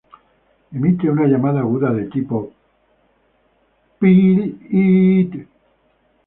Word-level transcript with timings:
Emite 0.73 1.11
una 1.11 1.27
llamada 1.27 1.59
aguda 1.59 1.91
de 1.97 2.05
tipo 2.05 2.39
"pii-iit". 3.99 5.39